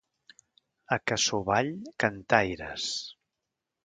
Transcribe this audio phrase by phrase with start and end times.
[0.95, 1.69] A Cassovall,
[2.05, 2.87] cantaires.